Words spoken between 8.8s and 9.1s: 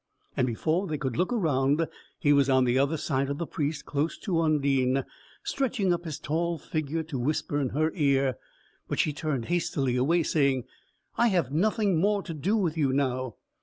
But